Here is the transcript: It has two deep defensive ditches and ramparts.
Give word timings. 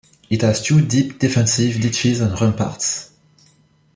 It 0.31 0.41
has 0.41 0.63
two 0.63 0.83
deep 0.83 1.19
defensive 1.19 1.79
ditches 1.79 2.21
and 2.21 2.31
ramparts. 2.41 3.11